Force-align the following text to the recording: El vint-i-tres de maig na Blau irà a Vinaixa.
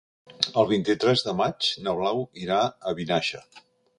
El 0.61 0.67
vint-i-tres 0.71 1.23
de 1.27 1.35
maig 1.41 1.69
na 1.87 1.95
Blau 2.01 2.25
irà 2.45 2.65
a 2.93 2.97
Vinaixa. 3.03 3.45